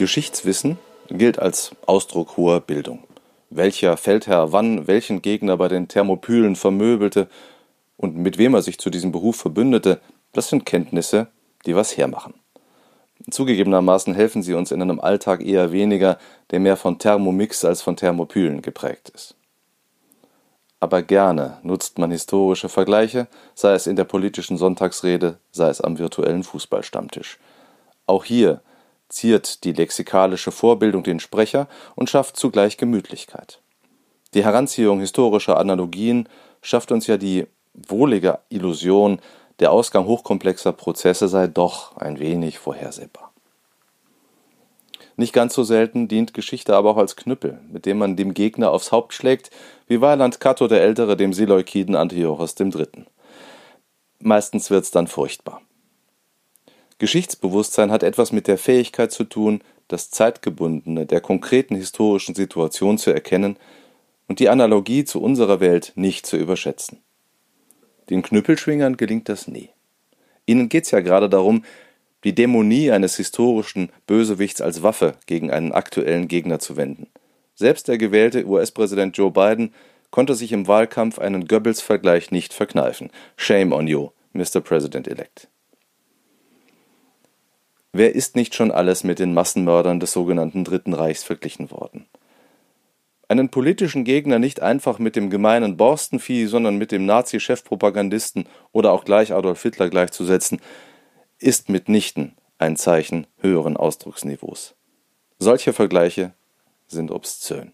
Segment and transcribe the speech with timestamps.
[0.00, 0.78] Geschichtswissen
[1.10, 3.04] gilt als Ausdruck hoher Bildung.
[3.50, 7.28] Welcher Feldherr wann welchen Gegner bei den Thermopylen vermöbelte
[7.98, 10.00] und mit wem er sich zu diesem Beruf verbündete,
[10.32, 11.26] das sind Kenntnisse,
[11.66, 12.32] die was hermachen.
[13.30, 16.16] Zugegebenermaßen helfen sie uns in einem Alltag eher weniger,
[16.50, 19.34] der mehr von Thermomix als von Thermopylen geprägt ist.
[20.80, 25.98] Aber gerne nutzt man historische Vergleiche, sei es in der politischen Sonntagsrede, sei es am
[25.98, 27.38] virtuellen Fußballstammtisch.
[28.06, 28.62] Auch hier
[29.10, 33.60] ziert die lexikalische Vorbildung den Sprecher und schafft zugleich Gemütlichkeit.
[34.34, 36.28] Die Heranziehung historischer Analogien
[36.62, 39.20] schafft uns ja die wohlige Illusion,
[39.58, 43.32] der Ausgang hochkomplexer Prozesse sei doch ein wenig vorhersehbar.
[45.16, 48.70] Nicht ganz so selten dient Geschichte aber auch als Knüppel, mit dem man dem Gegner
[48.70, 49.50] aufs Haupt schlägt,
[49.86, 53.04] wie Weiland Cato der Ältere dem Seleukiden Antiochos III.
[54.20, 55.60] Meistens wird's dann furchtbar.
[57.00, 63.10] Geschichtsbewusstsein hat etwas mit der Fähigkeit zu tun, das Zeitgebundene der konkreten historischen Situation zu
[63.10, 63.56] erkennen
[64.28, 66.98] und die Analogie zu unserer Welt nicht zu überschätzen.
[68.10, 69.70] Den Knüppelschwingern gelingt das nie.
[70.44, 71.64] Ihnen geht's ja gerade darum,
[72.22, 77.06] die Dämonie eines historischen Bösewichts als Waffe gegen einen aktuellen Gegner zu wenden.
[77.54, 79.72] Selbst der gewählte US-Präsident Joe Biden
[80.10, 83.10] konnte sich im Wahlkampf einen Goebbels-Vergleich nicht verkneifen.
[83.36, 84.60] Shame on you, Mr.
[84.60, 85.48] President-elect.
[87.92, 92.06] Wer ist nicht schon alles mit den Massenmördern des sogenannten Dritten Reichs verglichen worden?
[93.30, 99.04] einen politischen Gegner nicht einfach mit dem gemeinen Borstenvieh, sondern mit dem Nazi-Chefpropagandisten oder auch
[99.04, 100.60] gleich Adolf Hitler gleichzusetzen,
[101.38, 104.74] ist mitnichten ein Zeichen höheren Ausdrucksniveaus.
[105.38, 106.32] Solche Vergleiche
[106.88, 107.70] sind obszön.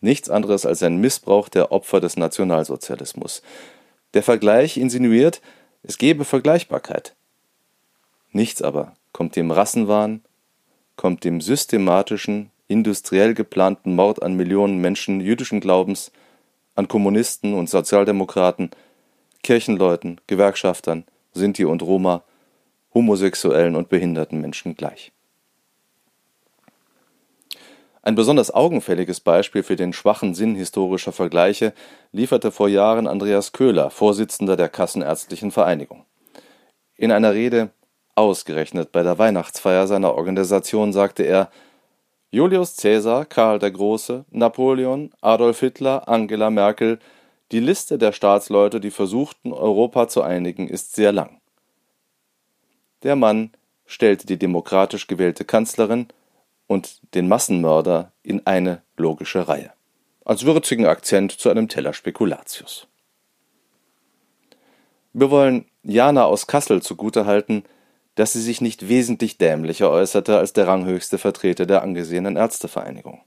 [0.00, 3.42] Nichts anderes als ein Missbrauch der Opfer des Nationalsozialismus.
[4.14, 5.42] Der Vergleich insinuiert,
[5.82, 7.16] es gebe Vergleichbarkeit.
[8.30, 10.22] Nichts aber kommt dem Rassenwahn,
[10.96, 16.10] kommt dem systematischen industriell geplanten Mord an Millionen Menschen jüdischen Glaubens,
[16.74, 18.70] an Kommunisten und Sozialdemokraten,
[19.42, 22.22] Kirchenleuten, Gewerkschaftern, Sinti und Roma,
[22.94, 25.12] homosexuellen und behinderten Menschen gleich.
[28.04, 31.72] Ein besonders augenfälliges Beispiel für den schwachen Sinn historischer Vergleiche
[32.10, 36.04] lieferte vor Jahren Andreas Köhler, Vorsitzender der Kassenärztlichen Vereinigung.
[36.96, 37.70] In einer Rede,
[38.14, 41.50] ausgerechnet bei der Weihnachtsfeier seiner Organisation, sagte er,
[42.30, 46.98] Julius Caesar, Karl der Große, Napoleon, Adolf Hitler, Angela Merkel,
[47.50, 51.40] die Liste der Staatsleute, die versuchten, Europa zu einigen, ist sehr lang.
[53.02, 53.50] Der Mann
[53.84, 56.08] stellte die demokratisch gewählte Kanzlerin
[56.66, 59.72] und den Massenmörder in eine logische Reihe.
[60.24, 62.86] Als würzigen Akzent zu einem Teller Spekulatius.
[65.12, 67.64] Wir wollen Jana aus Kassel zugutehalten,
[68.14, 73.22] dass sie sich nicht wesentlich dämlicher äußerte als der ranghöchste Vertreter der angesehenen Ärztevereinigung.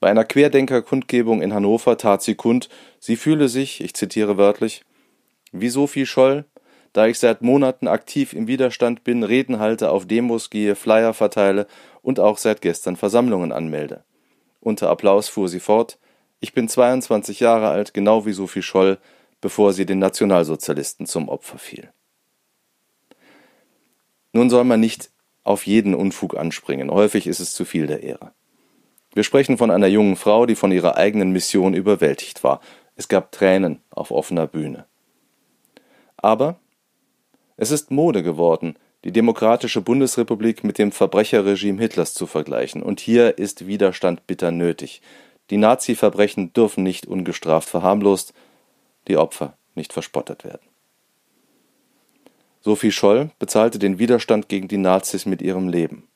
[0.00, 4.84] Bei einer Querdenker-Kundgebung in Hannover tat sie kund, sie fühle sich, ich zitiere wörtlich,
[5.52, 6.44] wie Sophie Scholl,
[6.92, 11.66] da ich seit Monaten aktiv im Widerstand bin, Reden halte, auf Demos gehe, Flyer verteile
[12.02, 14.04] und auch seit gestern Versammlungen anmelde.
[14.60, 15.98] Unter Applaus fuhr sie fort,
[16.40, 18.98] ich bin 22 Jahre alt, genau wie Sophie Scholl,
[19.40, 21.92] bevor sie den Nationalsozialisten zum Opfer fiel.
[24.32, 25.10] Nun soll man nicht
[25.44, 28.32] auf jeden Unfug anspringen, häufig ist es zu viel der Ehre.
[29.14, 32.60] Wir sprechen von einer jungen Frau, die von ihrer eigenen Mission überwältigt war.
[32.96, 34.86] Es gab Tränen auf offener Bühne.
[36.16, 36.58] Aber
[37.56, 43.38] es ist Mode geworden, die demokratische Bundesrepublik mit dem Verbrecherregime Hitlers zu vergleichen, und hier
[43.38, 45.02] ist Widerstand bitter nötig.
[45.50, 48.32] Die Nazi-Verbrechen dürfen nicht ungestraft verharmlost,
[49.08, 50.71] die Opfer nicht verspottet werden.
[52.64, 56.06] Sophie Scholl bezahlte den Widerstand gegen die Nazis mit ihrem Leben.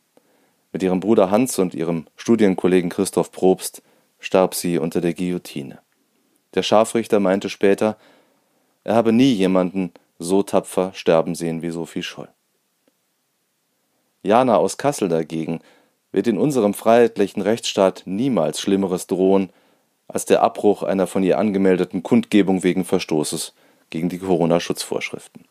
[0.72, 3.82] Mit ihrem Bruder Hans und ihrem Studienkollegen Christoph Probst
[4.20, 5.80] starb sie unter der Guillotine.
[6.54, 7.96] Der Scharfrichter meinte später,
[8.84, 9.90] er habe nie jemanden
[10.20, 12.28] so tapfer sterben sehen wie Sophie Scholl.
[14.22, 15.60] Jana aus Kassel dagegen
[16.12, 19.50] wird in unserem freiheitlichen Rechtsstaat niemals Schlimmeres drohen
[20.06, 23.52] als der Abbruch einer von ihr angemeldeten Kundgebung wegen Verstoßes
[23.90, 25.44] gegen die Corona-Schutzvorschriften.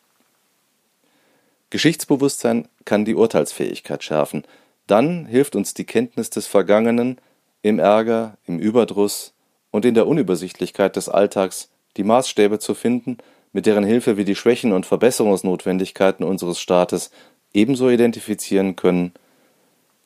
[1.76, 4.44] Geschichtsbewusstsein kann die Urteilsfähigkeit schärfen.
[4.86, 7.18] Dann hilft uns die Kenntnis des Vergangenen
[7.60, 9.34] im Ärger, im Überdruss
[9.72, 11.68] und in der Unübersichtlichkeit des Alltags
[11.98, 13.18] die Maßstäbe zu finden,
[13.52, 17.10] mit deren Hilfe wir die Schwächen und Verbesserungsnotwendigkeiten unseres Staates
[17.52, 19.12] ebenso identifizieren können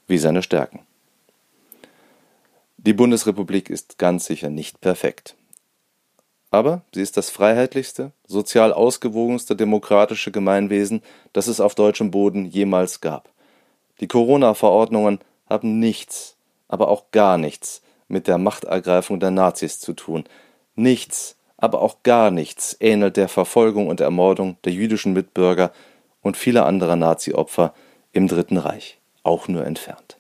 [0.08, 0.80] wie seine Stärken.
[2.78, 5.36] Die Bundesrepublik ist ganz sicher nicht perfekt.
[6.50, 11.02] Aber sie ist das freiheitlichste, sozial ausgewogenste demokratische Gemeinwesen,
[11.32, 13.30] das es auf deutschem Boden jemals gab.
[14.00, 16.36] Die Corona-Verordnungen haben nichts,
[16.68, 20.24] aber auch gar nichts mit der Machtergreifung der Nazis zu tun.
[20.74, 25.72] Nichts, aber auch gar nichts ähnelt der Verfolgung und Ermordung der jüdischen Mitbürger
[26.22, 27.74] und vieler anderer Nazi-Opfer
[28.12, 30.16] im Dritten Reich, auch nur entfernt.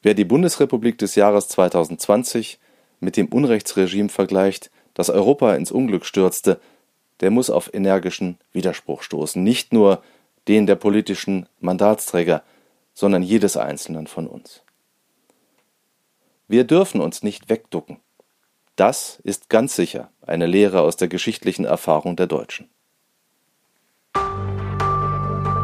[0.00, 2.58] Wer die Bundesrepublik des Jahres 2020
[3.02, 6.60] mit dem Unrechtsregime vergleicht, das Europa ins Unglück stürzte,
[7.20, 10.02] der muss auf energischen Widerspruch stoßen, nicht nur
[10.48, 12.42] den der politischen Mandatsträger,
[12.94, 14.62] sondern jedes Einzelnen von uns.
[16.48, 17.98] Wir dürfen uns nicht wegducken.
[18.76, 22.68] Das ist ganz sicher eine Lehre aus der geschichtlichen Erfahrung der Deutschen.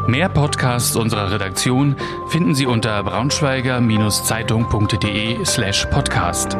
[0.07, 1.95] Mehr Podcasts unserer Redaktion
[2.29, 6.57] finden Sie unter braunschweiger-zeitung.de slash podcast.